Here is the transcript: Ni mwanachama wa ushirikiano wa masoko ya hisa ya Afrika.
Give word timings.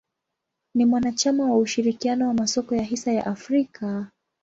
Ni 0.75 0.85
mwanachama 0.85 1.43
wa 1.51 1.57
ushirikiano 1.57 2.27
wa 2.27 2.33
masoko 2.33 2.75
ya 2.75 2.83
hisa 2.83 3.11
ya 3.11 3.25
Afrika. 3.25 4.07